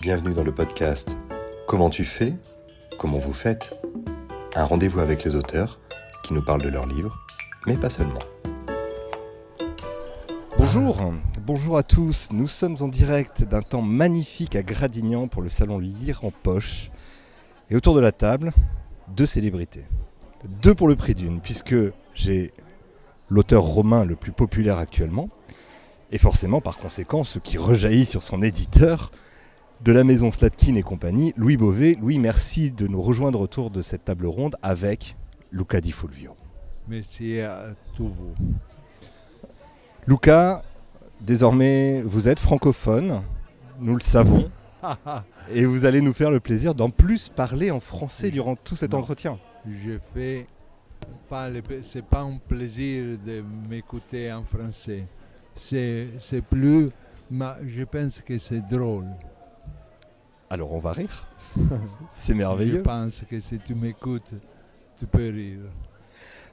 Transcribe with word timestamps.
Bienvenue 0.00 0.32
dans 0.32 0.44
le 0.44 0.54
podcast 0.54 1.16
Comment 1.66 1.90
tu 1.90 2.04
fais 2.04 2.32
Comment 3.00 3.18
vous 3.18 3.32
faites 3.32 3.74
Un 4.54 4.62
rendez-vous 4.62 5.00
avec 5.00 5.24
les 5.24 5.34
auteurs 5.34 5.80
qui 6.22 6.34
nous 6.34 6.42
parlent 6.42 6.62
de 6.62 6.68
leurs 6.68 6.86
livres, 6.86 7.18
mais 7.66 7.76
pas 7.76 7.90
seulement. 7.90 8.20
Bonjour, 10.56 11.12
bonjour 11.42 11.76
à 11.76 11.82
tous. 11.82 12.28
Nous 12.30 12.46
sommes 12.46 12.76
en 12.80 12.86
direct 12.86 13.42
d'un 13.42 13.60
temps 13.60 13.82
magnifique 13.82 14.54
à 14.54 14.62
Gradignan 14.62 15.26
pour 15.26 15.42
le 15.42 15.48
salon 15.48 15.80
Lire 15.80 16.24
en 16.24 16.30
poche. 16.30 16.92
Et 17.68 17.74
autour 17.74 17.96
de 17.96 18.00
la 18.00 18.12
table, 18.12 18.52
deux 19.08 19.26
célébrités. 19.26 19.84
Deux 20.62 20.76
pour 20.76 20.86
le 20.86 20.94
prix 20.94 21.16
d'une, 21.16 21.40
puisque 21.40 21.74
j'ai 22.14 22.52
l'auteur 23.28 23.64
romain 23.64 24.04
le 24.04 24.14
plus 24.14 24.30
populaire 24.30 24.78
actuellement, 24.78 25.28
et 26.12 26.18
forcément 26.18 26.60
par 26.60 26.78
conséquent 26.78 27.24
ce 27.24 27.40
qui 27.40 27.58
rejaillit 27.58 28.06
sur 28.06 28.22
son 28.22 28.44
éditeur, 28.44 29.10
de 29.84 29.92
la 29.92 30.04
maison 30.04 30.30
Slatkin 30.30 30.74
et 30.74 30.82
compagnie, 30.82 31.32
Louis 31.36 31.56
Beauvais. 31.56 31.96
Louis, 32.00 32.18
merci 32.18 32.70
de 32.70 32.86
nous 32.86 33.00
rejoindre 33.00 33.40
autour 33.40 33.70
de 33.70 33.82
cette 33.82 34.04
table 34.04 34.26
ronde 34.26 34.56
avec 34.62 35.16
Luca 35.52 35.80
Di 35.80 35.92
Fulvio. 35.92 36.34
Merci 36.88 37.40
à 37.40 37.74
tous 37.94 38.08
vous. 38.08 38.34
Luca, 40.06 40.62
désormais 41.20 42.02
vous 42.02 42.28
êtes 42.28 42.38
francophone, 42.40 43.22
nous 43.78 43.94
le 43.94 44.00
savons, 44.00 44.50
et 45.52 45.64
vous 45.64 45.84
allez 45.84 46.00
nous 46.00 46.12
faire 46.12 46.30
le 46.30 46.40
plaisir 46.40 46.74
d'en 46.74 46.90
plus 46.90 47.28
parler 47.28 47.70
en 47.70 47.80
français 47.80 48.30
durant 48.30 48.56
tout 48.56 48.76
cet 48.76 48.92
Non. 48.92 48.98
entretien. 48.98 49.38
Je 49.66 49.98
fais 50.14 50.46
pas 51.28 51.48
c'est 51.82 52.04
pas 52.04 52.22
un 52.22 52.38
plaisir 52.38 53.18
de 53.24 53.44
m'écouter 53.68 54.32
en 54.32 54.44
français. 54.44 55.04
C'est, 55.54 56.08
c'est 56.18 56.40
plus, 56.42 56.90
mais 57.30 57.52
je 57.66 57.82
pense 57.82 58.20
que 58.20 58.38
c'est 58.38 58.66
drôle. 58.66 59.06
Alors 60.50 60.72
on 60.72 60.78
va 60.78 60.92
rire. 60.92 61.26
C'est 62.12 62.32
Je 62.32 62.38
merveilleux. 62.38 62.82
pense 62.82 63.22
que 63.28 63.38
si 63.40 63.58
tu 63.58 63.74
m'écoutes, 63.74 64.32
tu 64.98 65.06
peux 65.06 65.28
rire. 65.30 65.60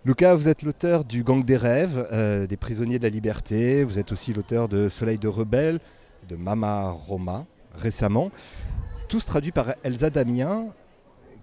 Luca, 0.03 0.35
vous 0.35 0.47
êtes 0.47 0.61
l'auteur 0.61 1.03
du 1.03 1.23
Gang 1.23 1.43
des 1.43 1.57
rêves, 1.57 2.07
euh, 2.11 2.45
des 2.45 2.57
prisonniers 2.57 2.99
de 2.99 3.03
la 3.03 3.09
liberté. 3.09 3.83
Vous 3.83 3.97
êtes 3.97 4.11
aussi 4.11 4.33
l'auteur 4.33 4.67
de 4.67 4.87
Soleil 4.89 5.17
de 5.17 5.27
rebelle, 5.27 5.79
de 6.29 6.35
Mama 6.35 6.91
Roma, 6.91 7.45
récemment. 7.73 8.29
Tous 9.07 9.25
traduits 9.25 9.51
par 9.51 9.73
Elsa 9.83 10.09
Damien, 10.11 10.67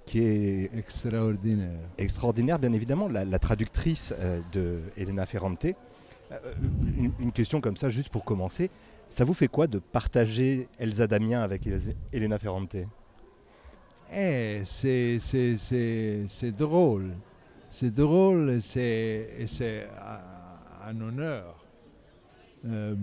qui 0.05 0.21
est 0.23 0.71
Extraordinaire. 0.77 1.71
extraordinaire, 1.99 2.59
bien 2.59 2.73
évidemment, 2.73 3.09
la, 3.09 3.25
la 3.25 3.39
traductrice 3.39 4.15
euh, 4.19 4.41
de 4.53 4.81
Elena 4.97 5.27
Ferrante. 5.27 5.67
Euh, 6.33 6.55
une, 7.19 7.33
question 7.33 7.61
comme 7.61 7.77
ça, 7.77 7.91
juste 7.91 8.09
pour 8.09 8.25
commencer. 8.25 8.71
Ça 9.11 9.25
vous 9.25 9.35
fait 9.35 9.49
quoi 9.49 9.67
de 9.67 9.79
partager 9.79 10.69
Elsa 10.79 11.07
Damien 11.07 11.43
avec 11.43 11.69
Elena 12.13 12.39
Ferrante? 12.39 12.77
Eh, 14.15 14.63
c'est, 14.65 15.19
drôle. 16.57 17.13
C'est 17.69 17.91
drôle 17.91 18.51
et 18.51 18.61
c'est, 18.61 19.89
un- 20.87 21.01
honneur. 21.01 21.65
Euh, 22.67 22.95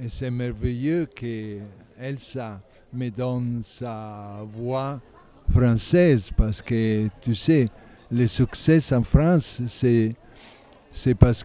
et 0.00 0.08
c'est 0.08 0.30
merveilleux 0.30 1.06
que 1.06 1.58
Elsa 1.98 2.60
me 2.92 3.08
donne 3.10 3.60
sa 3.64 4.42
voix 4.46 5.00
française 5.50 6.30
parce 6.36 6.62
que 6.62 7.08
tu 7.20 7.34
sais, 7.34 7.66
le 8.10 8.26
succès 8.26 8.92
en 8.94 9.02
France, 9.02 9.62
c'est, 9.66 10.14
parce 11.18 11.44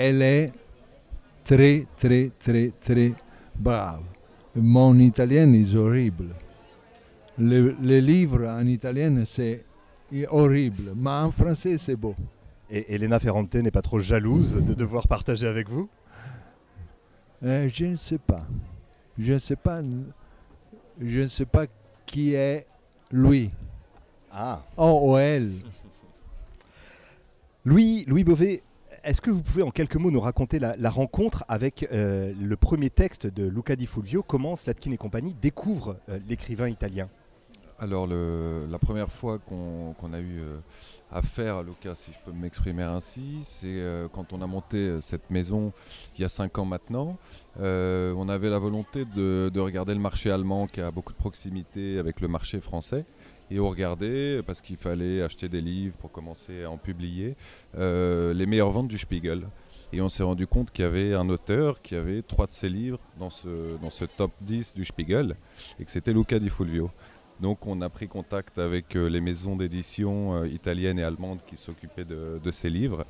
qu'elle 0.00 0.22
est 0.22 0.52
très, 1.44 1.86
très, 1.96 2.30
très, 2.38 2.72
très 2.80 3.12
brave. 3.54 4.00
Mon 4.56 4.98
italien 4.98 5.52
est 5.52 5.74
horrible. 5.74 6.28
Le, 7.38 7.76
le 7.82 7.98
livre 8.00 8.46
en 8.46 8.66
italien, 8.66 9.22
c'est 9.26 9.64
horrible, 10.30 10.92
mais 10.96 11.10
en 11.10 11.30
français, 11.30 11.76
c'est 11.76 11.96
beau. 11.96 12.14
Et 12.70 12.94
Elena 12.94 13.18
Ferrante 13.18 13.54
n'est 13.56 13.70
pas 13.70 13.82
trop 13.82 14.00
jalouse 14.00 14.64
de 14.64 14.72
devoir 14.74 15.06
partager 15.06 15.46
avec 15.46 15.68
vous? 15.68 15.88
Euh, 17.42 17.68
je 17.70 17.86
ne 17.86 17.94
sais 17.94 18.18
pas. 18.18 18.46
Je 19.18 19.34
ne 19.34 19.38
sais 19.38 19.56
pas. 19.56 19.82
Je 21.00 21.20
ne 21.20 21.26
sais 21.26 21.46
pas 21.46 21.66
qui 22.06 22.34
est 22.34 22.66
lui. 23.12 23.50
Ah 24.32 24.62
Oh, 24.76 25.10
ou 25.10 25.16
elle. 25.18 25.52
Louis, 27.64 28.04
Louis 28.06 28.24
Beauvais, 28.24 28.62
est-ce 29.04 29.20
que 29.20 29.30
vous 29.30 29.42
pouvez 29.42 29.62
en 29.62 29.70
quelques 29.70 29.96
mots 29.96 30.10
nous 30.10 30.20
raconter 30.20 30.58
la, 30.58 30.90
rencontre 30.90 31.44
avec 31.48 31.88
euh, 31.92 32.32
le 32.38 32.56
premier 32.56 32.90
texte 32.90 33.26
de 33.26 33.46
Luca 33.48 33.76
Di 33.76 33.86
Fulvio 33.86 34.22
Comment 34.22 34.56
Slatkin 34.56 34.92
et 34.92 34.96
compagnie 34.96 35.34
découvrent 35.40 35.96
euh, 36.08 36.18
l'écrivain 36.28 36.68
italien? 36.68 37.08
Alors, 37.78 38.06
la 38.06 38.78
première 38.78 39.10
fois 39.10 39.38
qu'on 39.38 40.12
a 40.12 40.20
eu 40.20 40.40
euh, 40.40 40.58
affaire 41.10 41.56
à 41.56 41.62
Luca, 41.62 41.94
si 41.94 42.12
je 42.12 42.18
peux 42.26 42.36
m'exprimer 42.36 42.82
ainsi, 42.82 43.38
c'est 43.42 43.82
quand 44.12 44.34
on 44.34 44.42
a 44.42 44.46
monté 44.46 45.00
cette 45.00 45.30
maison 45.30 45.72
il 46.14 46.20
y 46.20 46.24
a 46.24 46.28
cinq 46.28 46.58
ans 46.58 46.66
maintenant. 46.66 47.16
On 47.58 48.28
avait 48.28 48.50
la 48.50 48.58
volonté 48.58 49.06
de 49.06 49.60
regarder 49.60 49.94
le 49.94 50.00
marché 50.00 50.30
allemand 50.30 50.66
qui 50.66 50.82
a 50.82 50.90
beaucoup 50.90 51.14
de 51.14 51.18
proximité 51.18 51.98
avec 51.98 52.20
le 52.20 52.28
marché 52.28 52.60
français. 52.60 53.06
Et 53.50 53.58
on 53.58 53.68
regardait, 53.68 54.42
parce 54.42 54.60
qu'il 54.60 54.76
fallait 54.76 55.22
acheter 55.22 55.48
des 55.48 55.60
livres 55.60 55.96
pour 55.96 56.12
commencer 56.12 56.64
à 56.64 56.70
en 56.70 56.78
publier, 56.78 57.36
euh, 57.76 58.32
les 58.32 58.46
meilleures 58.46 58.70
ventes 58.70 58.88
du 58.88 58.98
Spiegel. 58.98 59.48
Et 59.92 60.00
on 60.00 60.08
s'est 60.08 60.22
rendu 60.22 60.46
compte 60.46 60.70
qu'il 60.70 60.84
y 60.84 60.88
avait 60.88 61.14
un 61.14 61.28
auteur 61.28 61.82
qui 61.82 61.96
avait 61.96 62.22
trois 62.22 62.46
de 62.46 62.52
ses 62.52 62.68
livres 62.68 63.00
dans 63.18 63.30
ce, 63.30 63.76
dans 63.82 63.90
ce 63.90 64.04
top 64.04 64.30
10 64.42 64.74
du 64.74 64.84
Spiegel, 64.84 65.34
et 65.80 65.84
que 65.84 65.90
c'était 65.90 66.12
Luca 66.12 66.38
Di 66.38 66.48
Fulvio. 66.48 66.90
Donc 67.40 67.66
on 67.66 67.80
a 67.80 67.88
pris 67.88 68.06
contact 68.06 68.58
avec 68.58 68.94
euh, 68.94 69.08
les 69.08 69.20
maisons 69.20 69.56
d'édition 69.56 70.34
euh, 70.36 70.46
italiennes 70.46 70.98
et 70.98 71.02
allemandes 71.02 71.40
qui 71.44 71.56
s'occupaient 71.56 72.04
de, 72.04 72.40
de 72.42 72.50
ces 72.52 72.70
livres. 72.70 73.04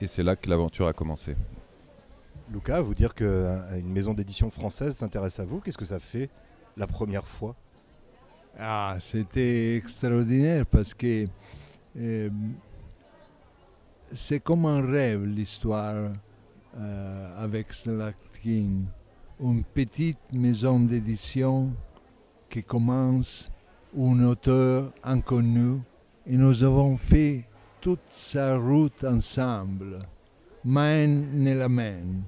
Et 0.00 0.06
c'est 0.06 0.22
là 0.22 0.34
que 0.34 0.50
l'aventure 0.50 0.88
a 0.88 0.92
commencé. 0.92 1.36
Luca, 2.52 2.80
vous 2.80 2.94
dire 2.94 3.14
qu'une 3.14 3.92
maison 3.92 4.14
d'édition 4.14 4.50
française 4.50 4.96
s'intéresse 4.96 5.38
à 5.38 5.44
vous, 5.44 5.60
qu'est-ce 5.60 5.78
que 5.78 5.84
ça 5.84 6.00
fait 6.00 6.28
la 6.76 6.88
première 6.88 7.26
fois? 7.28 7.54
Ah, 8.58 8.96
c'était 9.00 9.76
extraordinaire 9.76 10.66
parce 10.66 10.92
que 10.92 11.26
euh, 11.96 12.30
c'est 14.12 14.40
comme 14.40 14.66
un 14.66 14.84
rêve 14.86 15.24
l'histoire 15.24 16.12
euh, 16.76 17.44
avec 17.44 17.72
Slatkin. 17.72 18.82
Une 19.40 19.64
petite 19.64 20.32
maison 20.32 20.80
d'édition 20.80 21.72
qui 22.48 22.62
commence, 22.62 23.50
un 23.96 24.22
auteur 24.24 24.92
inconnu, 25.02 25.80
et 26.26 26.36
nous 26.36 26.62
avons 26.62 26.96
fait 26.96 27.44
toute 27.80 28.00
sa 28.08 28.58
route 28.58 29.04
ensemble, 29.04 30.00
main 30.64 31.06
nella 31.06 31.68
main. 31.68 32.22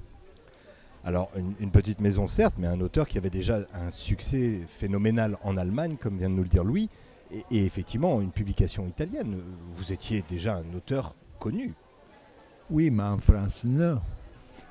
Alors, 1.04 1.30
une, 1.36 1.70
petite 1.70 2.00
maison 2.00 2.28
certes, 2.28 2.54
mais 2.58 2.68
un 2.68 2.80
auteur 2.80 3.08
qui 3.08 3.18
avait 3.18 3.30
déjà 3.30 3.58
un 3.74 3.90
succès 3.90 4.60
phénoménal 4.78 5.36
en 5.42 5.56
Allemagne, 5.56 5.96
comme 6.00 6.18
vient 6.18 6.30
de 6.30 6.34
nous 6.34 6.44
le 6.44 6.48
dire 6.48 6.62
Louis, 6.62 6.88
et, 7.50 7.64
effectivement 7.64 8.20
une 8.20 8.30
publication 8.30 8.86
italienne. 8.86 9.36
Vous 9.74 9.92
étiez 9.92 10.22
déjà 10.28 10.56
un 10.56 10.76
auteur 10.76 11.14
connu. 11.40 11.74
Oui, 12.70 12.90
mais 12.90 13.02
en 13.02 13.18
France, 13.18 13.64
non. 13.64 14.00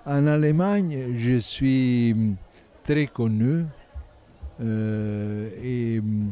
En 0.06 0.26
Allemagne, 0.26 1.16
je 1.18 1.36
suis 1.36 2.14
mm, 2.14 2.36
très 2.84 3.08
connu 3.08 3.66
euh, 4.62 5.50
et, 5.62 6.00
mm, 6.00 6.32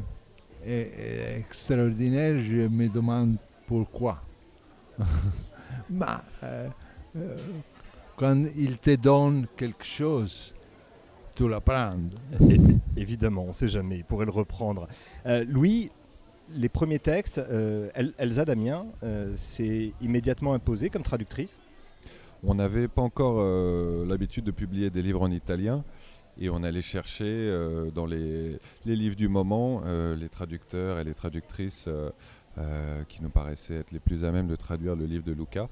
et- 0.65 1.37
extraordinaire. 1.39 2.39
Je 2.39 2.67
me 2.67 2.87
demande 2.87 3.35
pourquoi. 3.67 4.21
Mais 5.89 6.05
euh, 6.43 6.69
euh, 7.17 7.37
quand 8.19 8.43
il 8.57 8.77
te 8.79 8.95
donne 8.97 9.47
quelque 9.55 9.85
chose, 9.85 10.53
tu 11.35 11.47
la 11.47 11.61
prends. 11.61 11.95
Évidemment, 12.97 13.43
on 13.45 13.47
ne 13.47 13.53
sait 13.53 13.69
jamais, 13.69 13.99
il 13.99 14.03
pourrait 14.03 14.25
le 14.25 14.31
reprendre. 14.31 14.89
Euh, 15.25 15.45
Louis, 15.47 15.89
les 16.53 16.67
premiers 16.67 16.99
textes, 16.99 17.37
euh, 17.37 17.89
El- 17.93 18.13
Elsa 18.17 18.43
Damien 18.43 18.85
euh, 19.03 19.31
s'est 19.37 19.93
immédiatement 20.01 20.53
imposée 20.53 20.89
comme 20.89 21.03
traductrice? 21.03 21.61
On 22.43 22.55
n'avait 22.55 22.89
pas 22.89 23.01
encore 23.01 23.37
euh, 23.39 24.05
l'habitude 24.05 24.43
de 24.43 24.51
publier 24.51 24.89
des 24.89 25.01
livres 25.01 25.21
en 25.21 25.31
italien. 25.31 25.85
Et 26.41 26.49
on 26.49 26.63
allait 26.63 26.81
chercher 26.81 27.25
euh, 27.25 27.89
dans 27.91 28.05
les, 28.05 28.59
les 28.85 28.95
livres 28.95 29.15
du 29.15 29.27
moment 29.29 29.81
euh, 29.85 30.15
les 30.15 30.29
traducteurs 30.29 30.99
et 30.99 31.03
les 31.05 31.13
traductrices 31.13 31.87
euh, 32.57 33.03
qui 33.07 33.21
nous 33.21 33.29
paraissaient 33.29 33.75
être 33.75 33.91
les 33.91 33.99
plus 33.99 34.25
à 34.25 34.31
même 34.31 34.47
de 34.47 34.55
traduire 34.55 34.95
le 34.95 35.05
livre 35.05 35.23
de 35.23 35.31
Luca. 35.31 35.69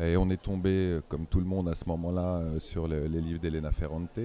Et 0.00 0.16
on 0.16 0.30
est 0.30 0.40
tombé, 0.40 1.00
comme 1.08 1.26
tout 1.26 1.40
le 1.40 1.46
monde 1.46 1.68
à 1.68 1.74
ce 1.74 1.84
moment-là, 1.86 2.36
euh, 2.36 2.58
sur 2.58 2.86
le- 2.86 3.06
les 3.06 3.20
livres 3.20 3.40
d'Elena 3.40 3.72
Ferrante. 3.72 4.18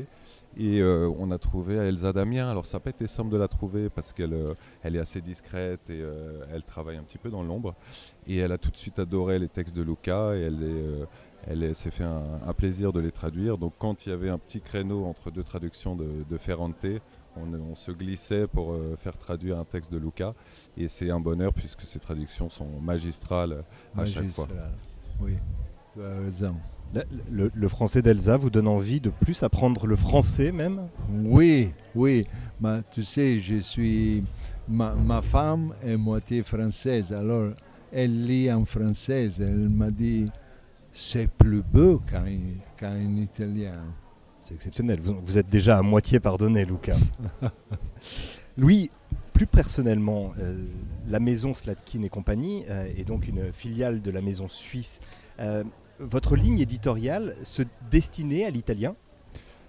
Et 0.58 0.80
euh, 0.82 1.12
on 1.18 1.32
a 1.32 1.38
trouvé 1.38 1.76
Elsa 1.76 2.14
Damien. 2.14 2.50
Alors 2.50 2.66
ça 2.66 2.78
n'a 2.78 2.82
pas 2.82 2.92
été 2.92 3.08
simple 3.08 3.30
de 3.32 3.38
la 3.38 3.48
trouver 3.48 3.90
parce 3.90 4.14
qu'elle 4.14 4.36
elle 4.84 4.96
est 4.96 5.00
assez 5.00 5.20
discrète 5.20 5.90
et 5.90 6.02
elle 6.54 6.64
travaille 6.64 6.96
un 6.96 7.04
petit 7.04 7.18
peu 7.18 7.30
dans 7.30 7.44
l'ombre. 7.44 7.76
Et 8.28 8.38
elle 8.38 8.54
a 8.54 8.58
tout 8.58 8.72
de 8.72 8.78
suite 8.78 8.98
adoré 9.00 9.38
les 9.38 9.50
textes 9.50 9.76
de 9.76 9.82
Luca 9.82 10.34
et 10.36 10.42
elle 10.44 10.64
est, 10.64 11.04
elle 11.48 11.64
est- 11.64 11.74
s'est 11.74 11.92
fait 11.92 12.04
un, 12.04 12.40
un 12.46 12.54
plaisir 12.54 12.94
de 12.94 13.00
les 13.00 13.12
traduire. 13.12 13.58
Donc 13.58 13.74
quand 13.78 14.06
il 14.06 14.10
y 14.10 14.12
avait 14.12 14.30
un 14.30 14.38
petit 14.38 14.62
créneau 14.62 15.06
entre 15.06 15.32
deux 15.32 15.44
traductions 15.44 15.96
de, 15.96 16.08
de 16.30 16.38
Ferrante, 16.38 16.86
on, 17.38 17.76
se 17.76 17.92
glissait 17.92 18.48
pour 18.48 18.72
euh, 18.72 18.96
faire 18.98 19.18
traduire 19.18 19.60
un 19.60 19.66
texte 19.66 19.92
de 19.92 19.98
Luca. 19.98 20.34
Et 20.78 20.88
c'est 20.88 21.10
un 21.10 21.20
bonheur 21.20 21.54
puisque 21.54 21.82
ces 21.82 22.00
traductions 22.00 22.50
sont 22.50 22.80
magistrales 22.82 23.64
à 23.98 24.06
chaque 24.06 24.30
fois. 24.30 24.48
Oui, 25.20 25.34
tu 25.94 26.04
as 26.04 26.18
raison. 26.18 26.56
Le, 27.30 27.68
français 27.68 28.02
d'Elsa 28.02 28.38
vous 28.38 28.50
donne 28.50 28.68
envie 28.68 29.02
de 29.02 29.10
plus 29.10 29.44
apprendre 29.44 29.86
le 29.86 29.96
français 29.96 30.52
même? 30.52 30.88
Oui, 31.10 31.72
oui. 31.94 32.26
Mais, 32.62 32.82
tu 32.92 33.04
sais, 33.04 33.40
je 33.40 33.58
suis. 33.58 34.24
Ma, 34.68 34.94
ma, 34.94 35.22
femme 35.22 35.74
est 35.84 35.98
moitié 35.98 36.42
française, 36.42 37.12
alors 37.12 37.52
elle 37.92 38.22
lit 38.22 38.52
en 38.52 38.66
français. 38.66 39.28
Elle 39.40 39.70
m'a 39.70 39.92
dit 39.92 40.26
c'est 40.96 41.28
plus 41.28 41.62
beau 41.62 42.02
qu'un 42.78 43.18
italien. 43.18 43.84
C'est 44.42 44.54
exceptionnel. 44.54 45.00
Vous, 45.02 45.38
êtes 45.38 45.50
déjà 45.50 45.78
à 45.78 45.82
moitié 45.82 46.22
pardonné, 46.22 46.66
Luca. 46.66 46.96
Louis, 48.58 48.90
plus 49.34 49.46
personnellement, 49.46 50.32
euh, 50.40 50.66
la 51.08 51.20
maison 51.20 51.54
Slatkin 51.54 52.04
et 52.04 52.10
compagnie 52.10 52.64
euh, 52.70 52.88
est 52.96 53.04
donc 53.04 53.28
une 53.28 53.52
filiale 53.52 54.02
de 54.02 54.10
la 54.10 54.22
maison 54.22 54.48
suisse. 54.48 55.02
Euh, 55.40 55.66
votre 56.00 56.38
ligne 56.38 56.60
éditoriale 56.60 57.36
se 57.44 57.64
destinait 57.92 58.46
à 58.46 58.50
l'italien? 58.50 58.96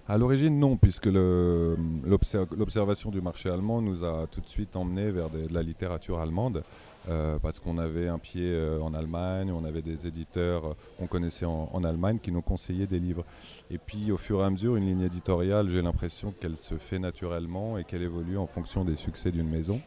À 0.07 0.17
l'origine, 0.17 0.57
non, 0.57 0.77
puisque 0.77 1.07
l'observation 1.07 3.11
du 3.11 3.19
marché 3.19 3.49
allemand 3.49 3.81
nous 3.81 4.05
a 4.05 4.27
tout 4.31 4.39
de 4.39 4.47
suite 4.47 4.77
emmené 4.77 5.11
vers 5.11 5.29
de 5.29 5.47
la 5.51 5.61
littérature 5.61 6.21
allemande. 6.21 6.63
Euh, 7.09 7.39
parce 7.39 7.59
qu'on 7.59 7.77
avait 7.77 8.09
un 8.09 8.19
pied 8.19 8.43
euh, 8.43 8.81
en 8.81 8.93
Allemagne, 8.93 9.49
on 9.51 9.63
avait 9.63 9.81
des 9.81 10.07
éditeurs 10.07 10.65
euh, 10.65 10.73
qu'on 10.99 11.07
connaissait 11.07 11.45
en, 11.45 11.83
Allemagne 11.85 12.19
qui 12.21 12.33
nous 12.33 12.41
conseillaient 12.41 12.87
des 12.87 12.99
livres. 12.99 13.23
Et 13.71 13.77
puis 13.77 14.11
au 14.11 14.17
fur 14.17 14.41
et 14.41 14.43
à 14.43 14.49
mesure, 14.49 14.75
une 14.75 14.85
ligne 14.85 15.03
éditoriale, 15.03 15.69
j'ai 15.69 15.81
l'impression 15.81 16.33
qu'elle 16.41 16.57
se 16.57 16.75
fait 16.75 16.99
naturellement 16.99 17.77
et 17.77 17.85
qu'elle 17.85 18.01
évolue 18.01 18.37
en 18.37 18.45
fonction 18.45 18.83
des 18.83 18.97
succès 18.97 19.31
d'une 19.31 19.47
maison. 19.47 19.79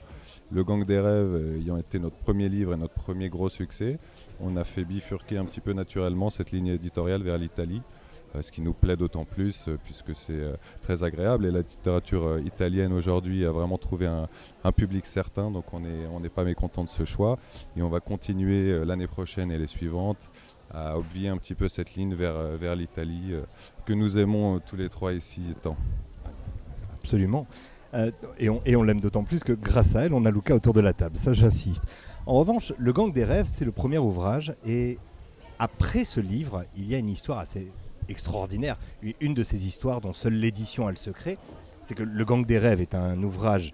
Le 0.51 0.65
Gang 0.65 0.85
des 0.87 0.99
rêves 0.99 1.59
ayant 1.59 1.77
été 1.77 1.99
notre 1.99 2.17
premier 2.17 2.49
livre 2.49 2.73
et 2.73 2.77
notre 2.77 2.95
premier 2.95 3.29
gros 3.29 3.51
succès, 3.51 3.99
on 4.41 4.57
a 4.57 4.65
fait 4.65 4.85
bifurquer 4.85 5.37
un 5.37 5.45
petit 5.45 5.61
peu 5.61 5.75
naturellement 5.75 6.31
cette 6.31 6.53
ligne 6.53 6.69
éditoriale 6.69 7.23
vers 7.23 7.37
l'Italie. 7.37 7.83
Euh, 8.37 8.43
ce 8.43 8.53
qui 8.53 8.63
nous 8.63 8.73
plaît 8.73 8.97
d'autant 8.97 9.25
plus 9.25 9.67
euh, 9.67 9.77
puisque 9.83 10.15
c'est 10.15 10.33
euh, 10.33 10.55
très 10.83 11.03
agréable 11.03 11.47
et 11.47 11.51
la 11.51 11.61
littérature 11.61 12.39
italienne 12.39 12.93
aujourd'hui 12.93 13.45
a 13.45 13.51
vraiment 13.51 13.77
trouvé 13.77 14.07
un, 14.07 14.29
public 14.73 15.07
certain 15.07 15.51
donc 15.51 15.65
on 15.75 15.81
n'est 15.81 16.29
pas 16.29 16.45
mécontent 16.45 16.85
de 16.85 16.89
ce 16.89 17.05
choix 17.05 17.39
et 17.77 17.83
on 17.83 17.89
va 17.89 17.99
continuer 17.99 18.85
l'année 18.85 19.09
prochaine 19.09 19.51
et 19.51 19.59
les 19.59 19.67
suivantes 19.67 20.31
à 20.73 20.97
obvier 20.97 21.29
un 21.29 21.37
petit 21.39 21.55
peu 21.55 21.67
cette 21.67 21.97
ligne 21.97 22.15
vers, 22.15 22.57
vers 22.57 22.77
l'Italie 22.77 23.35
que 23.85 23.93
nous 23.93 24.17
aimons 24.17 24.61
tous 24.61 24.77
les 24.77 24.89
trois 24.89 25.13
ici 25.13 25.43
tant. 25.61 25.77
Absolument. 27.03 27.47
et 28.39 28.49
on, 28.49 28.63
et 28.65 28.77
on 28.77 28.85
l'aime 28.85 29.01
d'autant 29.01 29.25
plus 29.25 29.43
que 29.43 29.53
grâce 29.53 29.97
à 29.97 30.03
elle, 30.03 30.15
on 30.15 30.25
a 30.25 30.31
Luca 30.31 30.55
autour 30.55 30.73
de 30.73 30.81
la 30.81 30.93
table. 30.93 31.17
Ça, 31.17 31.33
j'insiste. 31.33 31.85
En 32.27 32.35
revanche, 32.35 32.73
Le 32.79 32.93
Gang 32.93 33.13
des 33.13 33.25
rêves, 33.25 33.51
c'est 33.53 33.65
le 33.65 33.73
premier 33.73 33.99
ouvrage. 33.99 34.55
Et 34.65 34.99
après 35.59 36.05
ce 36.05 36.21
livre, 36.21 36.65
il 36.77 36.89
y 36.89 36.95
a 36.95 36.99
une 36.99 37.11
histoire 37.11 37.39
assez 37.39 37.73
extraordinaire. 38.11 38.79
Une 39.21 39.35
de 39.35 39.45
ces 39.45 39.67
histoires 39.67 40.01
dont 40.01 40.13
seule 40.13 40.35
l'édition 40.35 40.87
a 40.87 40.91
le 40.91 40.97
secret, 40.97 41.39
c'est 41.85 41.95
que 41.95 42.03
Le 42.03 42.25
Gang 42.25 42.45
des 42.45 42.59
rêves 42.59 42.81
est 42.81 42.95
un 42.95 43.23
ouvrage 43.23 43.73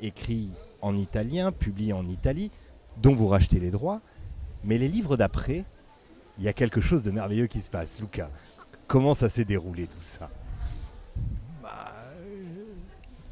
écrit 0.00 0.50
en 0.80 0.96
italien, 0.96 1.52
publié 1.52 1.92
en 1.92 2.06
Italie, 2.08 2.50
dont 3.00 3.14
vous 3.14 3.28
rachetez 3.28 3.60
les 3.60 3.70
droits. 3.70 4.00
Mais 4.64 4.78
les 4.78 4.88
livres 4.88 5.16
d'après, 5.16 5.64
il 6.38 6.44
y 6.44 6.48
a 6.48 6.52
quelque 6.52 6.80
chose 6.80 7.02
de 7.02 7.10
merveilleux 7.10 7.46
qui 7.46 7.60
se 7.60 7.70
passe. 7.70 7.98
Luca, 8.00 8.30
comment 8.86 9.14
ça 9.14 9.28
s'est 9.28 9.44
déroulé 9.44 9.86
tout 9.86 10.00
ça? 10.00 10.30
Bah, 11.62 11.92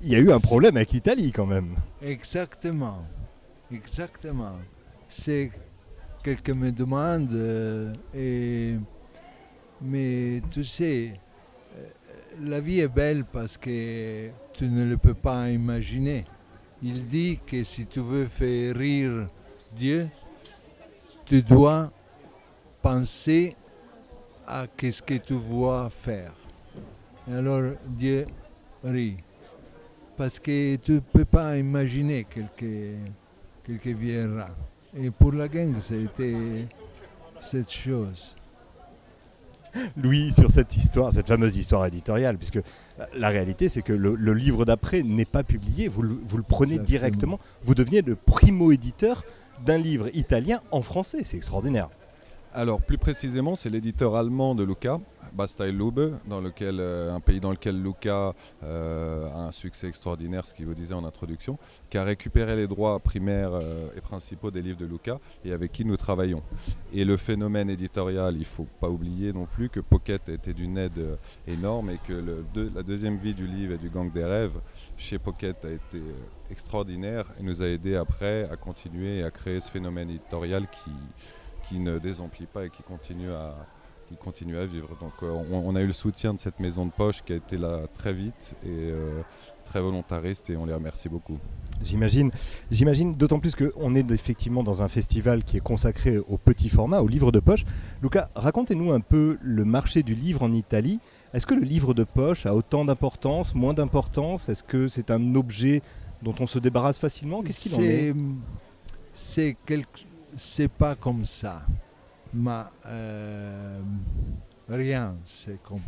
Il 0.01 0.09
y 0.09 0.15
a 0.15 0.19
eu 0.19 0.33
un 0.33 0.41
problème 0.41 0.77
avec 0.77 0.93
l'Italie 0.93 1.33
quand 1.33 1.47
même. 1.47 1.77
Exactement, 2.03 3.05
exactement. 3.73 4.57
C'est 5.09 5.51
quelqu'un 6.23 6.55
me 6.55 6.71
demande 6.71 7.33
euh, 7.33 7.93
et 8.15 8.77
mais 9.83 10.43
tu 10.51 10.65
sais, 10.65 11.15
euh, 11.77 11.87
la 12.43 12.61
vie 12.61 12.81
est 12.81 12.89
belle 12.89 13.25
parce 13.25 13.57
que 13.57 14.29
tu 14.53 14.67
ne 14.67 14.85
le 14.85 14.97
peux 14.97 15.15
pas 15.15 15.51
imaginer. 15.51 16.25
Il 16.83 17.07
dit 17.07 17.39
que 17.47 17.63
si 17.63 17.87
tu 17.87 18.01
veux 18.01 18.27
faire 18.27 18.75
rire 18.75 19.27
Dieu, 19.75 20.09
tu 21.25 21.43
dois 21.43 21.93
penser 22.83 23.57
à 24.47 24.67
ce 24.79 25.03
que 25.03 25.15
tu 25.15 25.35
vois 25.35 25.89
faire. 25.91 26.33
Alors 27.31 27.75
Dieu 27.87 28.27
rit. 28.83 29.19
Parce 30.17 30.39
que 30.39 30.77
tu 30.77 30.93
ne 30.93 30.99
peux 31.01 31.25
pas 31.25 31.57
imaginer 31.57 32.25
quelque, 32.25 32.95
quelque 33.65 33.91
viendra. 33.91 34.49
Et 34.95 35.11
pour 35.11 35.33
la 35.33 35.49
gang, 35.49 35.75
c'était 35.81 36.67
cette 37.39 37.71
chose. 37.71 38.37
Louis, 39.97 40.33
sur 40.33 40.51
cette 40.51 40.77
histoire, 40.77 41.13
cette 41.13 41.29
fameuse 41.29 41.57
histoire 41.57 41.87
éditoriale, 41.87 42.37
puisque 42.37 42.61
la 43.17 43.29
réalité, 43.29 43.69
c'est 43.69 43.83
que 43.83 43.93
le, 43.93 44.35
livre 44.35 44.65
d'après 44.65 45.03
n'est 45.03 45.25
pas 45.25 45.43
publié, 45.43 45.89
vous 45.89 46.03
le, 46.03 46.43
prenez 46.47 46.79
directement, 46.79 47.39
vous 47.63 47.75
devenez 47.75 48.03
le 48.03 48.17
primo-éditeur 48.17 49.25
d'un 49.65 49.79
livre 49.79 50.09
italien 50.15 50.61
en 50.71 50.83
français, 50.83 51.21
c'est 51.25 51.37
extraordinaire. 51.37 51.91
Alors, 52.53 52.81
plus 52.83 52.99
précisément, 52.99 53.55
c'est 53.55 53.71
l'éditeur 53.71 54.17
allemand 54.17 54.57
de 54.57 54.65
Luca, 54.65 54.99
Bastei 55.33 55.71
Lube, 55.71 56.17
dans 56.27 56.41
lequel, 56.41 56.79
euh, 56.81 57.15
un 57.15 57.21
pays 57.21 57.39
dans 57.39 57.53
lequel 57.53 57.81
Luca 57.81 58.35
euh, 58.65 59.29
a 59.33 59.43
un 59.43 59.53
succès 59.53 59.87
extraordinaire, 59.87 60.45
ce 60.45 60.53
qu'il 60.53 60.67
vous 60.67 60.75
disait 60.75 60.95
en 60.95 61.05
introduction, 61.05 61.59
qui 61.91 61.97
a 61.97 62.03
récupéré 62.03 62.57
les 62.57 62.67
droits 62.67 62.99
primaires 62.99 63.53
euh, 63.53 63.87
et 63.97 64.01
principaux 64.01 64.51
des 64.51 64.63
livres 64.63 64.79
de 64.79 64.87
Luca 64.87 65.21
et 65.45 65.53
avec 65.53 65.71
qui 65.71 65.85
nous 65.85 65.97
travaillons. 65.97 66.43
Et 66.93 67.05
le 67.05 67.17
phénomène 67.17 67.71
éditorial, 67.71 68.35
il 68.35 68.41
ne 68.41 68.45
faut 68.45 68.67
pas 68.81 68.89
oublier 68.89 69.33
non 69.33 69.47
plus 69.47 69.69
que 69.69 69.79
Pocket 69.79 70.29
a 70.29 70.33
été 70.33 70.53
d'une 70.53 70.77
aide 70.77 71.19
énorme 71.47 71.91
et 71.91 71.99
que 72.05 72.45
la 72.75 72.83
deuxième 72.83 73.19
vie 73.19 73.35
du 73.35 73.47
livre 73.47 73.75
et 73.75 73.79
du 73.79 73.91
Gang 73.91 74.11
des 74.13 74.25
rêves 74.25 74.59
chez 74.97 75.21
Pocket 75.21 75.65
a 75.65 75.71
été 75.71 76.03
extraordinaire 76.51 77.27
et 77.39 77.45
nous 77.45 77.63
a 77.63 77.67
aidé 77.67 77.95
après 77.95 78.49
à 78.51 78.57
continuer 78.57 79.19
et 79.19 79.23
à 79.23 79.31
créer 79.31 79.61
ce 79.61 79.71
phénomène 79.71 80.11
éditorial 80.11 80.67
qui 80.69 80.91
qui 81.71 81.79
ne 81.79 81.99
désemplit 81.99 82.47
pas 82.47 82.65
et 82.67 82.71
qui 82.71 82.83
continue 82.83 83.31
à, 83.31 83.55
qui 84.09 84.17
continue 84.17 84.59
à 84.59 84.67
vivre. 84.67 84.89
Donc 85.01 85.13
euh, 85.23 85.31
on, 85.53 85.77
a 85.77 85.81
eu 85.81 85.87
le 85.87 85.93
soutien 85.93 86.35
de 86.35 86.41
cette 86.41 86.59
maison 86.59 86.85
de 86.85 86.91
poche 86.91 87.23
qui 87.23 87.33
a 87.33 87.37
été 87.37 87.57
là 87.57 87.83
très 87.97 88.13
vite 88.13 88.57
et 88.65 88.69
euh, 88.69 89.23
très 89.65 89.81
volontariste 89.81 90.51
et 90.51 90.57
on 90.57 90.67
les 90.67 90.75
remercie 90.75 91.09
beaucoup. 91.09 91.39
J'imagine, 91.85 92.33
j'imagine 92.73 93.13
d'autant 93.13 93.39
plus 93.39 93.55
qu'on 93.55 93.95
est 93.95 94.11
effectivement 94.11 94.65
dans 94.65 94.83
un 94.83 94.89
festival 94.89 95.45
qui 95.45 95.59
est 95.59 95.63
consacré 95.63 96.19
au 96.19 96.39
petit 96.39 96.69
format, 96.69 97.01
au 97.03 97.09
livre 97.09 97.31
de 97.31 97.39
poche. 97.39 97.65
Luca, 98.03 98.31
racontez-nous 98.35 98.91
un 98.91 99.01
peu 99.01 99.39
le 99.41 99.65
marché 99.65 100.03
du 100.03 100.15
livre 100.15 100.43
en 100.43 100.53
Italie. 100.53 100.99
Est-ce 101.35 101.47
que 101.47 101.55
le 101.55 101.63
livre 101.63 101.95
de 101.95 102.03
poche 102.03 102.47
a 102.47 102.55
autant 102.57 102.85
d'importance, 102.85 103.55
moins 103.55 103.75
d'importance? 103.75 104.49
Est-ce 104.49 104.65
que 104.65 104.89
c'est 104.89 105.13
un 105.13 105.37
objet 105.37 105.83
dont 106.21 106.35
on 106.41 106.49
se 106.49 106.59
débarrasse 106.59 106.99
facilement? 106.99 107.43
Qu'est-ce 107.43 107.69
qu'il 107.69 107.79
en 107.79 107.83
est? 107.83 108.15
C'est 109.13 109.57
quelque 109.65 110.10
c'est 110.37 110.71
pas 110.71 110.95
comme 110.95 111.25
ça. 111.25 111.63
Mais 112.33 112.63
euh, 112.87 113.81
rien, 114.69 115.17
c'est 115.25 115.63
comme. 115.63 115.81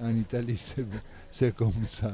en 0.00 0.10
Italie, 0.10 0.74
c'est 1.30 1.54
comme 1.54 1.84
ça. 1.84 2.12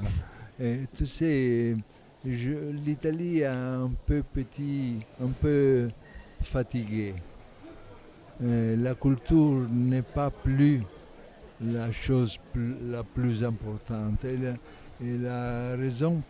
Tu 0.95 1.07
sais, 1.07 1.77
l'Italie 2.25 3.41
est 3.41 3.47
un 3.47 3.91
peu 4.07 4.23
petit, 4.23 4.99
un 5.21 5.29
peu 5.29 5.89
fatigué. 6.41 7.15
la 8.41 8.95
culture 8.95 9.67
n'est 9.71 10.03
pas 10.03 10.31
plus 10.31 10.83
la 11.61 11.91
chose 11.91 12.39
la 12.91 13.03
plus 13.03 13.43
importante. 13.45 14.25
Et 14.25 14.37
la, 14.37 14.55
et 15.03 15.19
la 15.19 15.77
raison 15.77 16.23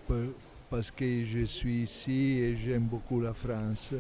parce 0.71 0.91
que 0.91 1.23
je 1.25 1.45
suis 1.45 1.83
ici 1.83 2.39
et 2.41 2.57
j'aime 2.57 2.85
beaucoup 2.85 3.21
la 3.21 3.33
France, 3.33 3.95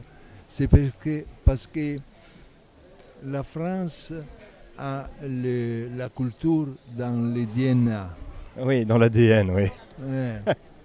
c'est 0.49 0.69
parce 0.69 0.91
que, 1.03 1.25
parce 1.45 1.67
que 1.67 1.99
la 3.25 3.43
France 3.43 4.13
a 4.79 5.09
la 5.23 6.09
culture 6.09 6.69
dans 6.97 7.35
le 7.35 7.45
DNA. 7.47 8.11
Oui, 8.59 8.85
dans 8.85 8.99
l'ADN, 8.99 9.51
oui. 9.51 9.69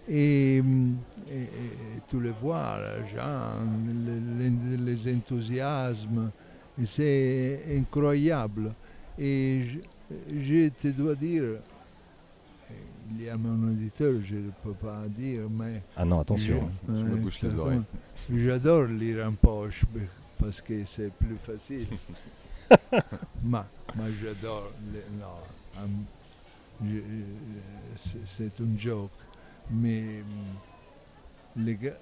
Et, 0.09 0.63
tu 2.09 2.19
le 2.19 2.31
vois, 2.31 2.77
les 2.79 3.15
gens, 3.15 3.53
les, 4.83 5.15
enthousiasmes, 5.15 6.31
c'est 6.83 7.59
incroyable. 7.77 8.71
Et 9.19 9.61
je, 9.63 9.79
je, 10.35 10.69
te 10.69 10.87
dois 10.87 11.13
dire, 11.13 11.43
il 13.11 13.23
y 13.23 13.29
a 13.29 13.37
mon 13.37 13.69
auditeur, 13.71 14.13
je 14.23 14.35
ne 14.35 14.49
peux 14.63 14.73
pas 14.73 15.03
dire, 15.07 15.41
mais... 15.49 15.81
Ah 15.97 16.05
non, 16.05 16.19
attention, 16.19 16.69
je, 16.87 16.93
me 17.03 17.15
bouche 17.17 17.41
les 17.41 17.55
oreilles. 17.55 17.81
J'adore 18.33 18.83
lire 18.85 19.25
en 19.27 19.33
poche 19.33 19.83
parce 20.39 20.61
que 20.61 20.85
c'est 20.85 21.11
plus 21.11 21.37
facile. 21.37 21.87
mais, 23.43 23.59
j'adore... 24.21 24.71
Non, 25.19 25.25
c'est 28.25 28.59
une 28.59 28.77
joke. 28.77 29.11
mais 29.71 30.23
les 31.57 31.75
gra- 31.75 31.97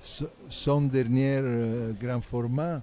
so- 0.00 0.30
son 0.48 0.82
dernier 0.82 1.38
euh, 1.42 1.92
grand 2.00 2.20
format 2.20 2.80